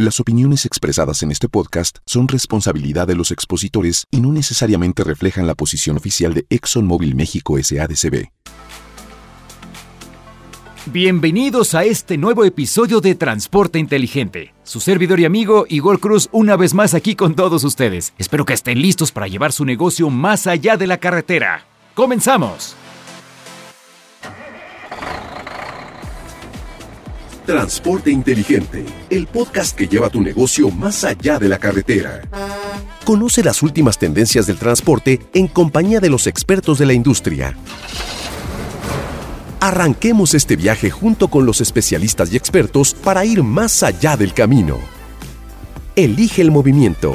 [0.00, 5.48] Las opiniones expresadas en este podcast son responsabilidad de los expositores y no necesariamente reflejan
[5.48, 8.28] la posición oficial de ExxonMobil México SADCB.
[10.86, 14.54] Bienvenidos a este nuevo episodio de Transporte Inteligente.
[14.62, 18.14] Su servidor y amigo Igor Cruz una vez más aquí con todos ustedes.
[18.18, 21.66] Espero que estén listos para llevar su negocio más allá de la carretera.
[21.94, 22.76] ¡Comenzamos!
[27.48, 32.20] Transporte Inteligente, el podcast que lleva tu negocio más allá de la carretera.
[33.06, 37.56] Conoce las últimas tendencias del transporte en compañía de los expertos de la industria.
[39.60, 44.76] Arranquemos este viaje junto con los especialistas y expertos para ir más allá del camino.
[45.96, 47.14] Elige el movimiento.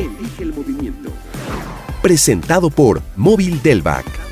[2.01, 4.22] Presentado por Móvil Delvac.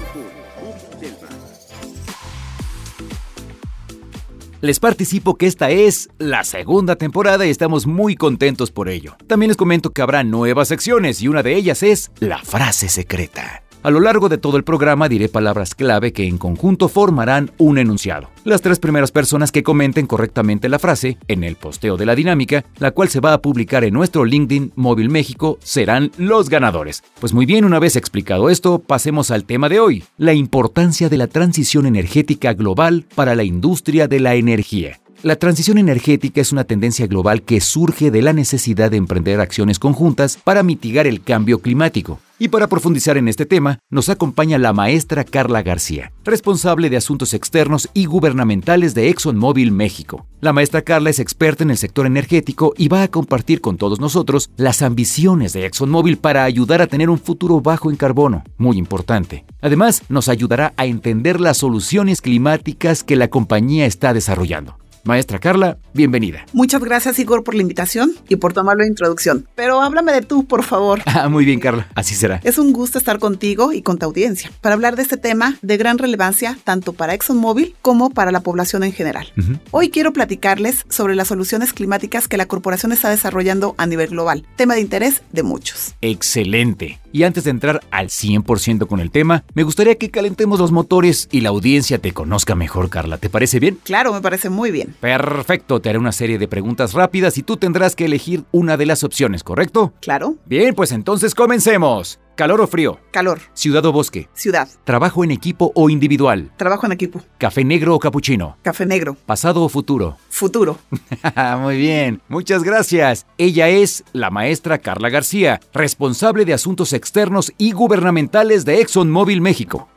[4.61, 9.15] Les participo que esta es la segunda temporada y estamos muy contentos por ello.
[9.25, 13.63] También les comento que habrá nuevas secciones y una de ellas es la frase secreta.
[13.83, 17.79] A lo largo de todo el programa diré palabras clave que en conjunto formarán un
[17.79, 18.29] enunciado.
[18.43, 22.63] Las tres primeras personas que comenten correctamente la frase en el posteo de la dinámica,
[22.77, 27.03] la cual se va a publicar en nuestro LinkedIn Móvil México, serán los ganadores.
[27.19, 31.17] Pues muy bien, una vez explicado esto, pasemos al tema de hoy, la importancia de
[31.17, 34.99] la transición energética global para la industria de la energía.
[35.23, 39.79] La transición energética es una tendencia global que surge de la necesidad de emprender acciones
[39.79, 42.19] conjuntas para mitigar el cambio climático.
[42.41, 47.35] Y para profundizar en este tema, nos acompaña la maestra Carla García, responsable de asuntos
[47.35, 50.25] externos y gubernamentales de ExxonMobil México.
[50.39, 53.99] La maestra Carla es experta en el sector energético y va a compartir con todos
[53.99, 58.79] nosotros las ambiciones de ExxonMobil para ayudar a tener un futuro bajo en carbono, muy
[58.79, 59.45] importante.
[59.61, 64.80] Además, nos ayudará a entender las soluciones climáticas que la compañía está desarrollando.
[65.03, 66.45] Maestra Carla, bienvenida.
[66.53, 69.47] Muchas gracias Igor por la invitación y por tomar la introducción.
[69.55, 71.01] Pero háblame de tú, por favor.
[71.13, 72.39] Ah, muy bien Carla, así será.
[72.43, 75.75] Es un gusto estar contigo y con tu audiencia para hablar de este tema de
[75.75, 79.27] gran relevancia tanto para ExxonMobil como para la población en general.
[79.71, 84.45] Hoy quiero platicarles sobre las soluciones climáticas que la corporación está desarrollando a nivel global,
[84.55, 85.95] tema de interés de muchos.
[86.01, 87.00] Excelente.
[87.11, 91.27] Y antes de entrar al 100% con el tema, me gustaría que calentemos los motores
[91.31, 93.17] y la audiencia te conozca mejor, Carla.
[93.17, 93.79] ¿Te parece bien?
[93.83, 94.95] Claro, me parece muy bien.
[94.99, 98.85] Perfecto, te haré una serie de preguntas rápidas y tú tendrás que elegir una de
[98.85, 99.93] las opciones, ¿correcto?
[100.01, 100.35] Claro.
[100.45, 102.19] Bien, pues entonces comencemos.
[102.35, 102.99] ¿Calor o frío?
[103.11, 103.39] Calor.
[103.53, 104.29] ¿Ciudad o bosque?
[104.33, 104.67] Ciudad.
[104.83, 106.51] ¿Trabajo en equipo o individual?
[106.57, 107.21] Trabajo en equipo.
[107.37, 108.57] ¿Café negro o capuchino?
[108.61, 109.15] Café negro.
[109.25, 110.17] ¿Pasado o futuro?
[110.29, 110.77] Futuro.
[111.61, 113.27] Muy bien, muchas gracias.
[113.37, 119.89] Ella es la maestra Carla García, responsable de asuntos externos y gubernamentales de ExxonMobil México.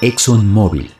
[0.00, 0.92] ExxonMobil.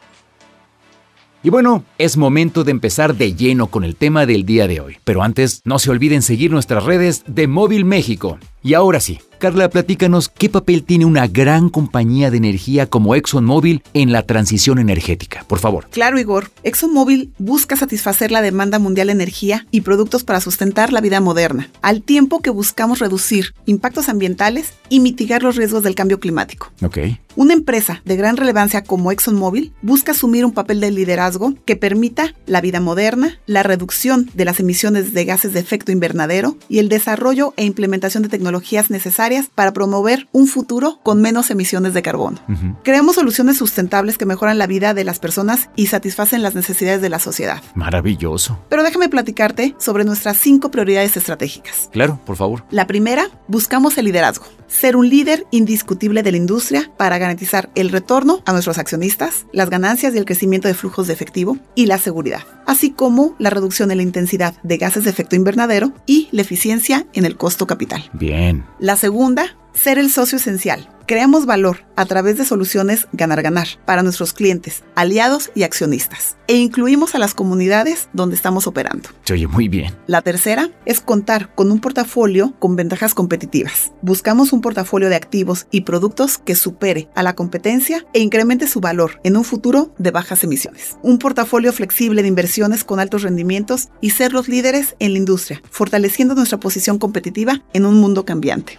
[1.43, 4.97] Y bueno, es momento de empezar de lleno con el tema del día de hoy.
[5.05, 8.39] Pero antes, no se olviden seguir nuestras redes de Móvil México.
[8.67, 13.83] Y ahora sí, Carla, platícanos qué papel tiene una gran compañía de energía como ExxonMobil
[13.93, 15.87] en la transición energética, por favor.
[15.91, 16.51] Claro, Igor.
[16.63, 21.69] ExxonMobil busca satisfacer la demanda mundial de energía y productos para sustentar la vida moderna,
[21.83, 26.73] al tiempo que buscamos reducir impactos ambientales y mitigar los riesgos del cambio climático.
[26.83, 26.99] Ok.
[27.37, 32.35] Una empresa de gran relevancia como ExxonMobil busca asumir un papel de liderazgo que permita
[32.47, 36.89] la vida moderna, la reducción de las emisiones de gases de efecto invernadero y el
[36.89, 38.54] desarrollo e implementación de tecnologías
[38.91, 42.39] necesarias para promover un futuro con menos emisiones de carbono.
[42.83, 47.09] Creamos soluciones sustentables que mejoran la vida de las personas y satisfacen las necesidades de
[47.09, 47.63] la sociedad.
[47.75, 48.59] Maravilloso.
[48.69, 51.89] Pero déjame platicarte sobre nuestras cinco prioridades estratégicas.
[51.93, 52.65] Claro, por favor.
[52.71, 54.45] La primera, buscamos el liderazgo
[54.75, 59.71] ser un líder indiscutible de la industria para garantizar el retorno a nuestros accionistas, las
[59.71, 63.91] ganancias y el crecimiento de flujos de efectivo y la seguridad, así como la reducción
[63.91, 68.11] en la intensidad de gases de efecto invernadero y la eficiencia en el costo capital.
[68.13, 68.44] Bien.
[68.79, 70.94] La segunda, ser el socio esencial.
[71.07, 76.37] Creamos valor a través de soluciones ganar-ganar para nuestros clientes, aliados y accionistas.
[76.47, 79.11] E incluimos a las comunidades donde estamos operando.
[79.25, 79.95] Se oye muy bien.
[80.07, 83.93] La tercera es contar con un portafolio con ventajas competitivas.
[84.01, 88.81] Buscamos un portafolio de activos y productos que supere a la competencia e incremente su
[88.81, 90.97] valor en un futuro de bajas emisiones.
[91.03, 95.63] Un portafolio flexible de inversiones con altos rendimientos y ser los líderes en la industria,
[95.71, 98.79] fortaleciendo nuestra posición competitiva en un mundo cambiante.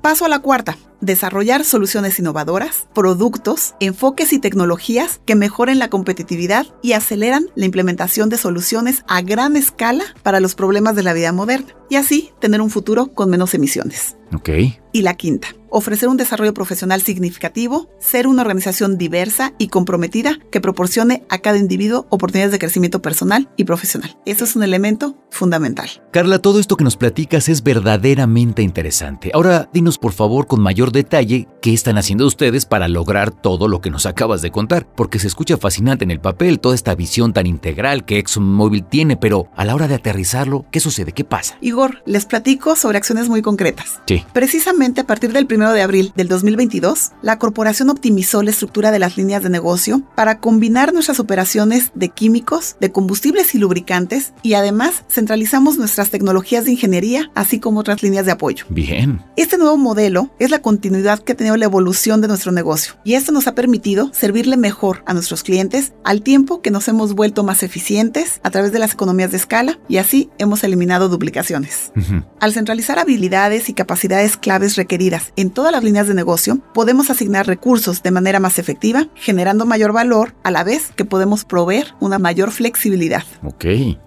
[0.00, 6.66] Paso a la cuarta, desarrollar soluciones innovadoras, productos, enfoques y tecnologías que mejoren la competitividad
[6.82, 11.32] y aceleran la implementación de soluciones a gran escala para los problemas de la vida
[11.32, 14.16] moderna y así tener un futuro con menos emisiones.
[14.34, 14.50] Ok.
[14.92, 20.62] Y la quinta, ofrecer un desarrollo profesional significativo, ser una organización diversa y comprometida que
[20.62, 24.16] proporcione a cada individuo oportunidades de crecimiento personal y profesional.
[24.24, 25.90] Eso es un elemento fundamental.
[26.12, 29.30] Carla, todo esto que nos platicas es verdaderamente interesante.
[29.34, 33.82] Ahora, dinos por favor con mayor detalle qué están haciendo ustedes para lograr todo lo
[33.82, 37.34] que nos acabas de contar, porque se escucha fascinante en el papel toda esta visión
[37.34, 41.12] tan integral que ExxonMobil tiene, pero a la hora de aterrizarlo, ¿qué sucede?
[41.12, 41.58] ¿Qué pasa?
[41.60, 44.00] Igor, les platico sobre acciones muy concretas.
[44.06, 44.15] Sí.
[44.32, 48.98] Precisamente a partir del 1 de abril del 2022, la corporación optimizó la estructura de
[48.98, 54.54] las líneas de negocio para combinar nuestras operaciones de químicos, de combustibles y lubricantes y
[54.54, 58.64] además centralizamos nuestras tecnologías de ingeniería, así como otras líneas de apoyo.
[58.68, 59.22] Bien.
[59.36, 63.14] Este nuevo modelo es la continuidad que ha tenido la evolución de nuestro negocio y
[63.14, 67.44] esto nos ha permitido servirle mejor a nuestros clientes al tiempo que nos hemos vuelto
[67.44, 71.92] más eficientes a través de las economías de escala y así hemos eliminado duplicaciones.
[72.40, 74.05] Al centralizar habilidades y capacidades
[74.36, 79.08] claves requeridas en todas las líneas de negocio, podemos asignar recursos de manera más efectiva,
[79.14, 83.24] generando mayor valor a la vez que podemos proveer una mayor flexibilidad.
[83.42, 83.64] Ok.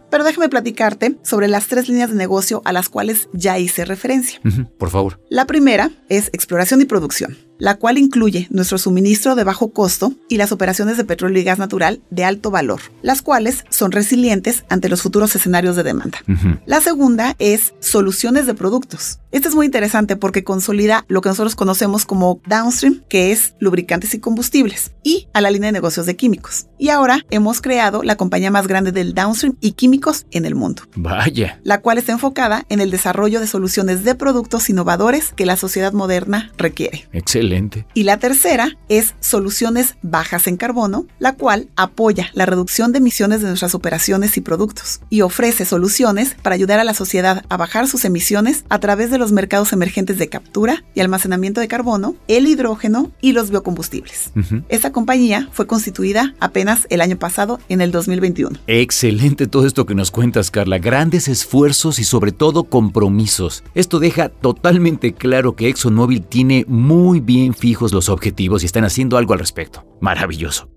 [0.10, 4.40] Pero déjame platicarte sobre las tres líneas de negocio a las cuales ya hice referencia.
[4.78, 5.22] Por favor.
[5.30, 10.38] La primera es exploración y producción, la cual incluye nuestro suministro de bajo costo y
[10.38, 14.90] las operaciones de petróleo y gas natural de alto valor, las cuales son resilientes ante
[14.90, 16.20] los futuros escenarios de demanda.
[16.66, 19.20] La segunda es soluciones de productos.
[19.32, 24.16] Esta es muy interesante porque consolida lo que nosotros conocemos como downstream, que es lubricantes
[24.16, 26.66] y combustibles, y a la línea de negocios de químicos.
[26.80, 30.84] Y ahora hemos creado la compañía más grande del downstream y químicos en el mundo
[30.96, 31.60] Vaya.
[31.64, 35.94] la cual está enfocada en el desarrollo de soluciones de productos innovadores que la sociedad
[35.94, 37.08] moderna requiere.
[37.14, 37.49] Excelente.
[37.94, 43.42] Y la tercera es soluciones bajas en carbono, la cual apoya la reducción de emisiones
[43.42, 47.88] de nuestras operaciones y productos y ofrece soluciones para ayudar a la sociedad a bajar
[47.88, 52.48] sus emisiones a través de los mercados emergentes de captura y almacenamiento de carbono, el
[52.48, 54.32] hidrógeno y los biocombustibles.
[54.36, 54.64] Ujú.
[54.70, 58.60] Esta compañía fue constituida apenas el año pasado, en el 2021.
[58.68, 60.78] Excelente todo esto que nos cuentas, Carla.
[60.78, 63.64] Grandes esfuerzos y sobre todo compromisos.
[63.76, 69.18] Esto deja totalmente claro que ExxonMobil tiene muy bien fijos los objetivos y están haciendo
[69.18, 69.86] algo al respecto.
[70.02, 70.70] Maravilloso.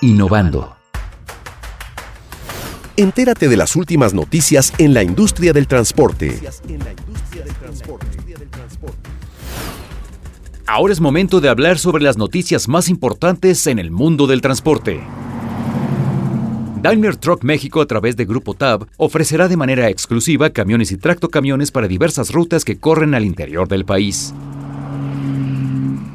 [0.00, 0.76] Innovando.
[2.96, 6.40] Entérate de las últimas noticias en la industria del transporte.
[10.66, 15.00] Ahora es momento de hablar sobre las noticias más importantes en el mundo del transporte.
[16.84, 21.70] Daimler Truck México a través de Grupo TAB ofrecerá de manera exclusiva camiones y tractocamiones
[21.70, 24.34] para diversas rutas que corren al interior del país.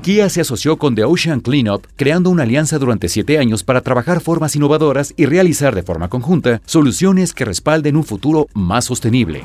[0.04, 4.22] Kia se asoció con The Ocean Cleanup, creando una alianza durante siete años para trabajar
[4.22, 9.42] formas innovadoras y realizar de forma conjunta soluciones que respalden un futuro más sostenible.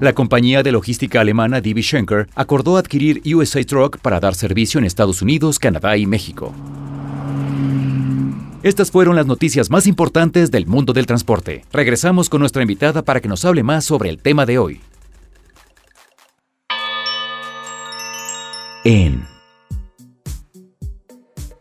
[0.00, 4.86] La compañía de logística alemana DB Schenker acordó adquirir USA Truck para dar servicio en
[4.86, 6.54] Estados Unidos, Canadá y México.
[8.62, 11.64] Estas fueron las noticias más importantes del mundo del transporte.
[11.72, 14.80] Regresamos con nuestra invitada para que nos hable más sobre el tema de hoy.
[18.84, 19.24] En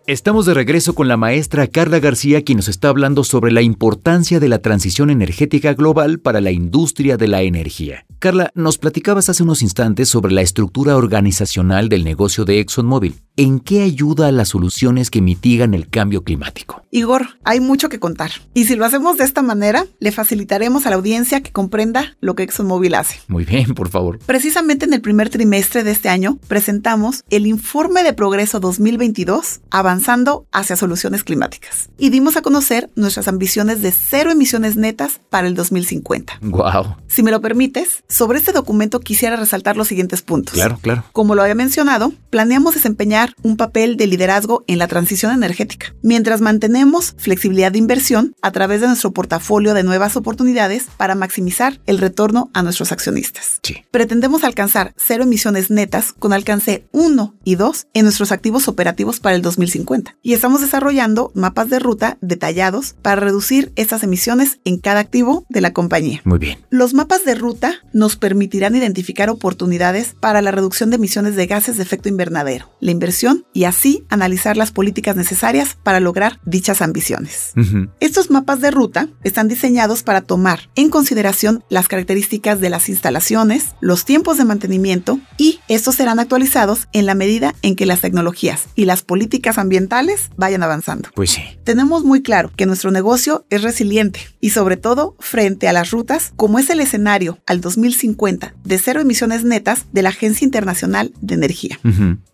[0.07, 4.39] Estamos de regreso con la maestra Carla García, quien nos está hablando sobre la importancia
[4.39, 8.06] de la transición energética global para la industria de la energía.
[8.19, 13.21] Carla, nos platicabas hace unos instantes sobre la estructura organizacional del negocio de ExxonMobil.
[13.38, 16.83] ¿En qué ayuda a las soluciones que mitigan el cambio climático?
[16.92, 18.31] Igor, hay mucho que contar.
[18.54, 22.35] Y si lo hacemos de esta manera, le facilitaremos a la audiencia que comprenda lo
[22.35, 23.21] que ExxonMobil hace.
[23.30, 24.19] Muy bien, por favor.
[24.19, 30.45] Precisamente en el primer trimestre de este año presentamos el informe de progreso 2022 avanzando
[30.52, 35.56] hacia soluciones climáticas y dimos a conocer nuestras ambiciones de cero emisiones netas para el
[35.56, 36.40] 2050.
[36.42, 36.97] Wow.
[37.07, 40.56] Si me lo permites, sobre este documento quisiera resaltar los siguientes puntos.
[40.56, 41.06] Claro, claro.
[41.14, 42.76] Como lo había mencionado, planeamos
[43.21, 48.51] desempeñar un papel de liderazgo en la transición energética, mientras mantenemos flexibilidad de inversión a
[48.51, 53.59] través de nuestro portafolio de nuevas oportunidades para maximizar el retorno a nuestros accionistas.
[53.63, 53.78] Sí.
[53.92, 59.35] Pretendemos alcanzar cero emisiones netas con alcance 1 y 2 en nuestros activos operativos para
[59.35, 60.16] el 2050.
[60.21, 65.61] Y estamos desarrollando mapas de ruta detallados para reducir estas emisiones en cada activo de
[65.61, 66.21] la compañía.
[66.23, 66.59] Muy bien.
[66.69, 71.78] Los mapas de ruta nos permitirán identificar oportunidades para la reducción de emisiones de gases
[71.78, 73.10] de efecto invernadero, la inversión
[73.53, 77.53] y así analizar las políticas necesarias para lograr dichas ambiciones.
[77.99, 83.75] Estos mapas de ruta están diseñados para tomar en consideración las características de las instalaciones,
[83.81, 88.68] los tiempos de mantenimiento y estos serán actualizados en la medida en que las tecnologías
[88.75, 91.09] y las políticas ambientales vayan avanzando.
[91.15, 91.41] Pues sí.
[91.63, 96.33] Tenemos muy claro que nuestro negocio es resiliente y sobre todo frente a las rutas
[96.35, 101.35] como es el escenario al 2050 de cero emisiones netas de la Agencia Internacional de
[101.35, 101.80] Energía.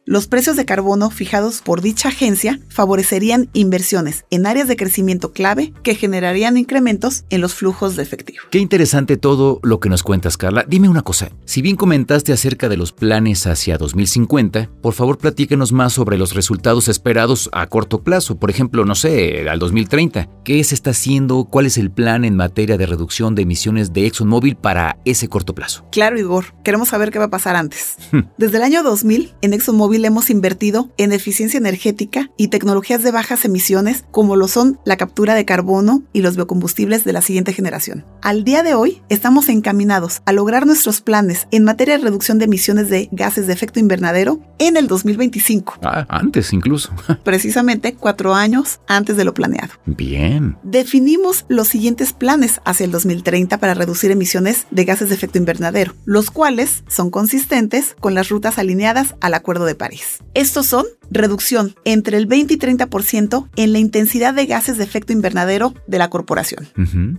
[0.10, 5.74] Los precios de carbono fijados por dicha agencia favorecerían inversiones en áreas de crecimiento clave
[5.84, 8.40] que generarían incrementos en los flujos de efectivo.
[8.50, 10.64] Qué interesante todo lo que nos cuentas, Carla.
[10.66, 11.32] Dime una cosa.
[11.44, 16.34] Si bien comentaste acerca de los planes hacia 2050, por favor platícanos más sobre los
[16.36, 18.40] resultados esperados a corto plazo.
[18.40, 20.30] Por ejemplo, no sé, al 2030.
[20.46, 21.44] ¿Qué se está haciendo?
[21.44, 25.54] ¿Cuál es el plan en materia de reducción de emisiones de ExxonMobil para ese corto
[25.54, 25.86] plazo?
[25.92, 27.98] Claro, Igor, queremos saber qué va a pasar antes.
[28.38, 33.46] Desde el año 2000, en ExxonMobil hemos invertido en eficiencia energética y tecnologías de bajas
[33.46, 38.06] emisiones como lo son la captura de carbono y los biocombustibles de la siguiente generación.
[38.22, 42.46] Al día de hoy, estamos encaminados a lograr nuestros planes en materia de reducción de
[42.46, 46.92] emisiones de gases de efecto invernadero en el 2025, Ah, antes incluso.
[47.24, 49.74] precisamente cuatro años antes de lo planeado.
[49.86, 50.58] Bien.
[50.64, 55.94] Definimos los siguientes planes hacia el 2030 para reducir emisiones de gases de efecto invernadero,
[56.06, 59.87] los cuales son consistentes con las rutas alineadas al Acuerdo de París.
[60.34, 65.14] Estos son reducción entre el 20 y 30% en la intensidad de gases de efecto
[65.14, 66.68] invernadero de la corporación.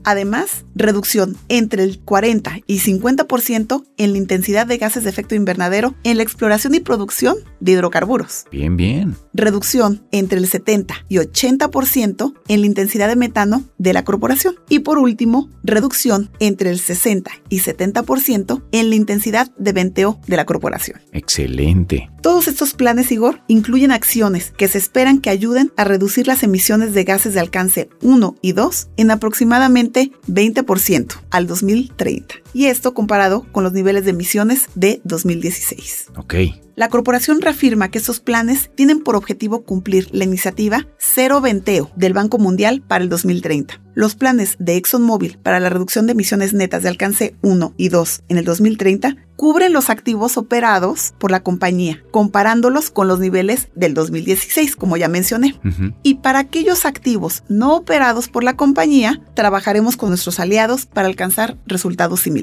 [0.04, 5.94] Además, reducción entre el 40 y 50% en la intensidad de gases de efecto invernadero
[6.04, 8.44] en la exploración y producción de hidrocarburos.
[8.50, 9.16] Bien, bien.
[9.34, 14.56] Reducción entre el 70 y 80% en la intensidad de metano de la corporación.
[14.68, 20.36] Y por último, reducción entre el 60 y 70% en la intensidad de venteo de
[20.36, 21.00] la corporación.
[21.12, 22.10] Excelente.
[22.22, 26.92] Todos estos planes, Igor, incluyen acciones que se esperan que ayuden a reducir las emisiones
[26.94, 32.34] de gases de alcance 1 y 2 en aproximadamente 20% al 2030.
[32.52, 36.08] Y esto comparado con los niveles de emisiones de 2016.
[36.16, 36.34] Ok.
[36.78, 42.12] La corporación reafirma que estos planes tienen por objetivo cumplir la iniciativa Cero Venteo del
[42.12, 43.80] Banco Mundial para el 2030.
[43.94, 48.22] Los planes de ExxonMobil para la reducción de emisiones netas de alcance 1 y 2
[48.28, 53.94] en el 2030 cubren los activos operados por la compañía, comparándolos con los niveles del
[53.94, 55.58] 2016, como ya mencioné.
[56.04, 61.56] Y para aquellos activos no operados por la compañía, trabajaremos con nuestros aliados para alcanzar
[61.66, 62.37] resultados similares.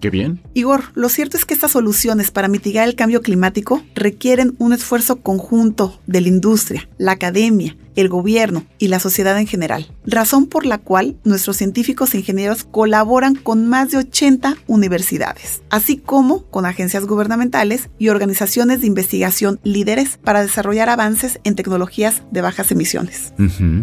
[0.00, 0.40] Qué bien.
[0.54, 5.20] Igor, lo cierto es que estas soluciones para mitigar el cambio climático requieren un esfuerzo
[5.20, 10.66] conjunto de la industria, la academia, el gobierno y la sociedad en general, razón por
[10.66, 16.66] la cual nuestros científicos e ingenieros colaboran con más de 80 universidades, así como con
[16.66, 23.32] agencias gubernamentales y organizaciones de investigación líderes para desarrollar avances en tecnologías de bajas emisiones.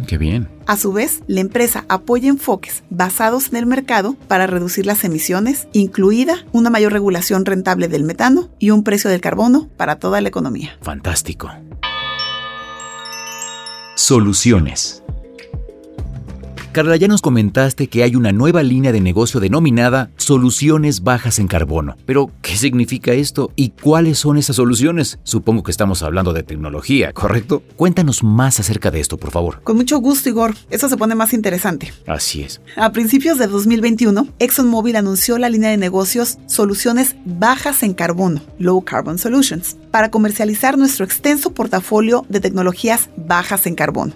[0.08, 0.50] Qué bien.
[0.66, 5.68] A su vez, la empresa apoya enfoques basados en el mercado para reducir las emisiones,
[5.72, 10.28] incluida una mayor regulación rentable del metano y un precio del carbono para toda la
[10.28, 10.78] economía.
[10.82, 11.50] Fantástico.
[13.98, 15.02] Soluciones.
[16.72, 21.48] Carla, ya nos comentaste que hay una nueva línea de negocio denominada Soluciones Bajas en
[21.48, 21.96] Carbono.
[22.06, 25.18] Pero, ¿qué significa esto y cuáles son esas soluciones?
[25.24, 27.64] Supongo que estamos hablando de tecnología, ¿correcto?
[27.76, 29.62] Cuéntanos más acerca de esto, por favor.
[29.64, 30.54] Con mucho gusto, Igor.
[30.70, 31.92] Eso se pone más interesante.
[32.06, 32.62] Así es.
[32.76, 38.84] A principios de 2021, ExxonMobil anunció la línea de negocios Soluciones Bajas en Carbono, Low
[38.84, 44.14] Carbon Solutions, para comercializar nuestro extenso portafolio de tecnologías bajas en carbono.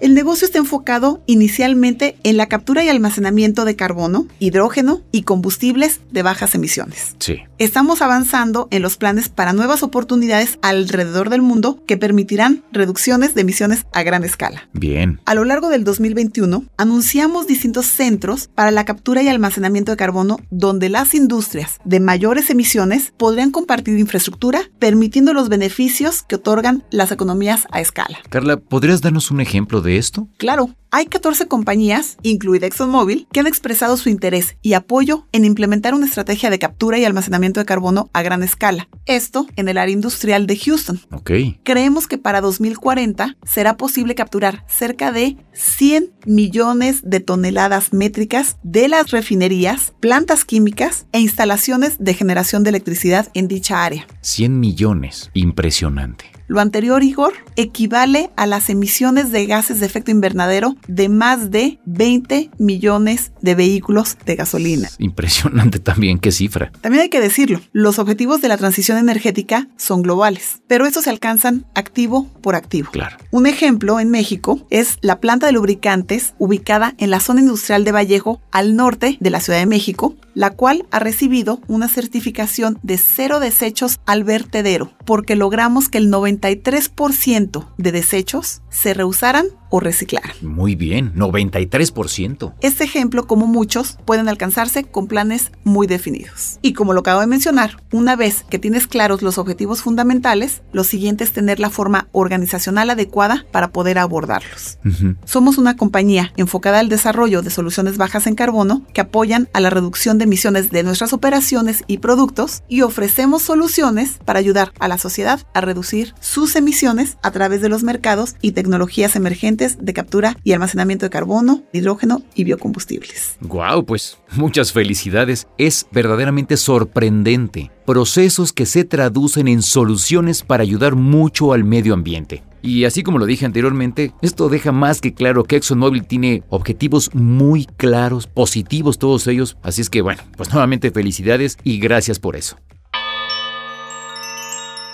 [0.00, 6.00] El negocio está enfocado inicialmente en la captura y almacenamiento de carbono, hidrógeno y combustibles
[6.10, 7.14] de bajas emisiones.
[7.18, 7.40] Sí.
[7.58, 13.42] Estamos avanzando en los planes para nuevas oportunidades alrededor del mundo que permitirán reducciones de
[13.42, 14.66] emisiones a gran escala.
[14.72, 15.20] Bien.
[15.26, 20.38] A lo largo del 2021, anunciamos distintos centros para la captura y almacenamiento de carbono
[20.50, 27.12] donde las industrias de mayores emisiones podrían compartir infraestructura, permitiendo los beneficios que otorgan las
[27.12, 28.18] economías a escala.
[28.30, 30.28] Carla, ¿podrías darnos un ejemplo de esto?
[30.36, 35.92] Claro, hay 14 compañías, incluida ExxonMobil, que han expresado su interés y apoyo en implementar
[35.92, 38.88] una estrategia de captura y almacenamiento de carbono a gran escala.
[39.04, 41.00] Esto en el área industrial de Houston.
[41.12, 41.30] Ok.
[41.62, 48.88] Creemos que para 2040 será posible capturar cerca de 100 millones de toneladas métricas de
[48.88, 54.06] las refinerías, plantas químicas e instalaciones de generación de electricidad en dicha área.
[54.22, 54.97] 100 millones.
[55.34, 56.37] Impresionante.
[56.48, 61.78] Lo anterior, Igor, equivale a las emisiones de gases de efecto invernadero de más de
[61.84, 64.88] 20 millones de vehículos de gasolina.
[64.98, 66.72] Impresionante también, qué cifra.
[66.80, 71.10] También hay que decirlo, los objetivos de la transición energética son globales, pero estos se
[71.10, 72.90] alcanzan activo por activo.
[72.92, 73.18] Claro.
[73.30, 77.92] Un ejemplo en México es la planta de lubricantes ubicada en la zona industrial de
[77.92, 82.96] Vallejo, al norte de la Ciudad de México, la cual ha recibido una certificación de
[82.96, 90.32] cero desechos al vertedero, porque logramos que el 93% de desechos se reusaran o reciclaran.
[90.42, 92.54] Muy bien, 93%.
[92.60, 96.58] Este ejemplo, como muchos, pueden alcanzarse con planes muy definidos.
[96.62, 100.84] Y como lo acabo de mencionar, una vez que tienes claros los objetivos fundamentales, lo
[100.84, 104.78] siguiente es tener la forma organizacional adecuada para poder abordarlos.
[105.24, 109.70] Somos una compañía enfocada al desarrollo de soluciones bajas en carbono que apoyan a la
[109.70, 114.98] reducción de emisiones de nuestras operaciones y productos y ofrecemos soluciones para ayudar a la
[114.98, 120.36] sociedad a reducir sus emisiones a través de los mercados y tecnologías emergentes de captura
[120.44, 123.36] y almacenamiento de carbono, hidrógeno y biocombustibles.
[123.40, 125.46] Guau, pues muchas felicidades.
[125.58, 127.70] Es verdaderamente sorprendente.
[127.84, 132.42] Procesos que se traducen en soluciones para ayudar mucho al medio ambiente.
[132.62, 137.14] Y así como lo dije anteriormente, esto deja más que claro que ExxonMobil tiene objetivos
[137.14, 139.56] muy claros, positivos todos ellos.
[139.62, 142.56] Así es que bueno, pues nuevamente felicidades y gracias por eso.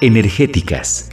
[0.00, 1.10] Energéticas.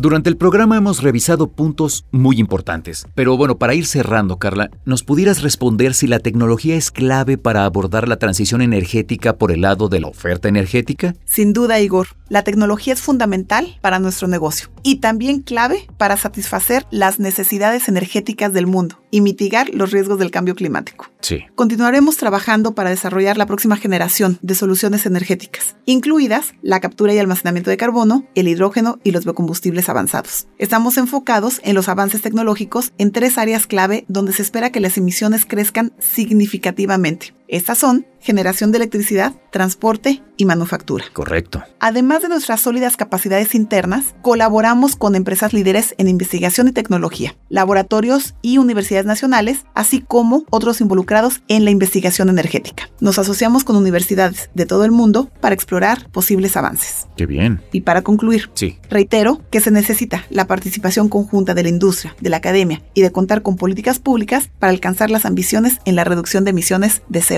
[0.00, 5.02] Durante el programa hemos revisado puntos muy importantes, pero bueno, para ir cerrando, Carla, ¿nos
[5.02, 9.88] pudieras responder si la tecnología es clave para abordar la transición energética por el lado
[9.88, 11.16] de la oferta energética?
[11.24, 16.86] Sin duda, Igor, la tecnología es fundamental para nuestro negocio y también clave para satisfacer
[16.92, 21.06] las necesidades energéticas del mundo y mitigar los riesgos del cambio climático.
[21.20, 21.40] Sí.
[21.54, 27.70] Continuaremos trabajando para desarrollar la próxima generación de soluciones energéticas, incluidas la captura y almacenamiento
[27.70, 30.46] de carbono, el hidrógeno y los biocombustibles avanzados.
[30.58, 34.96] Estamos enfocados en los avances tecnológicos en tres áreas clave donde se espera que las
[34.98, 37.37] emisiones crezcan significativamente.
[37.48, 41.04] Estas son generación de electricidad, transporte y manufactura.
[41.12, 41.62] Correcto.
[41.80, 48.34] Además de nuestras sólidas capacidades internas, colaboramos con empresas líderes en investigación y tecnología, laboratorios
[48.42, 52.90] y universidades nacionales, así como otros involucrados en la investigación energética.
[53.00, 57.06] Nos asociamos con universidades de todo el mundo para explorar posibles avances.
[57.16, 57.62] Qué bien.
[57.72, 58.78] Y para concluir, Sí.
[58.90, 63.12] reitero que se necesita la participación conjunta de la industria, de la academia y de
[63.12, 67.37] contar con políticas públicas para alcanzar las ambiciones en la reducción de emisiones de CO2.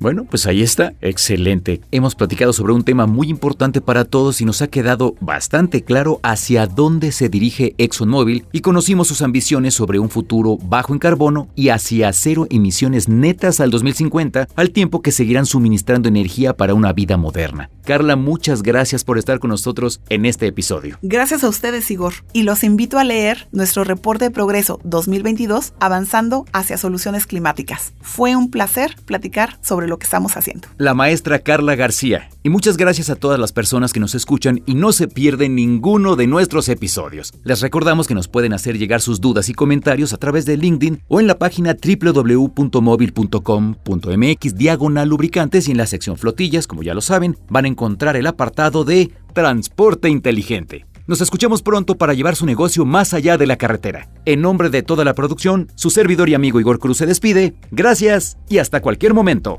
[0.00, 0.94] Bueno, pues ahí está.
[1.00, 1.80] Excelente.
[1.90, 6.20] Hemos platicado sobre un tema muy importante para todos y nos ha quedado bastante claro
[6.22, 11.48] hacia dónde se dirige ExxonMobil y conocimos sus ambiciones sobre un futuro bajo en carbono
[11.54, 16.92] y hacia cero emisiones netas al 2050, al tiempo que seguirán suministrando energía para una
[16.92, 17.68] vida moderna.
[17.84, 20.98] Carla, muchas gracias por estar con nosotros en este episodio.
[21.02, 26.46] Gracias a ustedes, Igor, y los invito a leer nuestro reporte de progreso 2022 Avanzando
[26.52, 27.92] hacia Soluciones Climáticas.
[28.00, 29.25] Fue un placer platicar
[29.62, 30.68] sobre lo que estamos haciendo.
[30.78, 32.28] La maestra Carla García.
[32.42, 36.16] Y muchas gracias a todas las personas que nos escuchan y no se pierden ninguno
[36.16, 37.32] de nuestros episodios.
[37.44, 41.02] Les recordamos que nos pueden hacer llegar sus dudas y comentarios a través de LinkedIn
[41.08, 47.00] o en la página www.móvil.com.mx diagonal lubricantes y en la sección flotillas, como ya lo
[47.00, 50.86] saben, van a encontrar el apartado de Transporte Inteligente.
[51.08, 54.08] Nos escuchamos pronto para llevar su negocio más allá de la carretera.
[54.24, 57.54] En nombre de toda la producción, su servidor y amigo Igor Cruz se despide.
[57.70, 59.56] Gracias y hasta cualquier momento.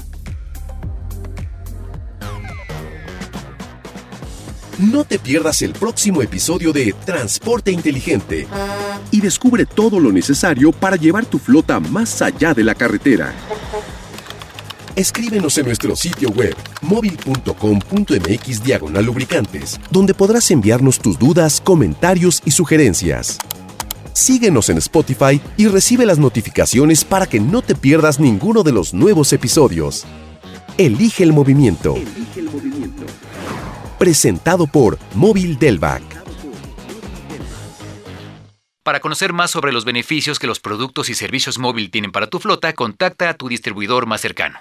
[4.78, 8.46] No te pierdas el próximo episodio de Transporte Inteligente
[9.10, 13.34] y descubre todo lo necesario para llevar tu flota más allá de la carretera.
[14.98, 22.50] Escríbenos en nuestro sitio web móvil.com.mx diagonal lubricantes, donde podrás enviarnos tus dudas, comentarios y
[22.50, 23.38] sugerencias.
[24.14, 28.96] Síguenos en Spotify y recibe las notificaciones para que no te pierdas ninguno de los
[28.96, 30.04] nuevos episodios.
[30.80, 31.94] Elige el movimiento.
[34.00, 36.02] Presentado por Móvil Delvac.
[38.82, 42.40] Para conocer más sobre los beneficios que los productos y servicios móvil tienen para tu
[42.40, 44.58] flota, contacta a tu distribuidor más cercano.